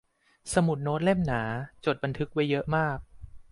[0.53, 1.43] สมุดโน้ตเล่มหนา
[1.85, 2.99] จดบันทึกไว้เยอะมาก